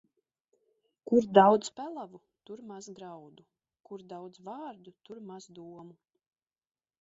[1.09, 3.45] Kur daudz pelavu, tur maz graudu;
[3.91, 5.93] kur daudz vārdu, tur maz domu.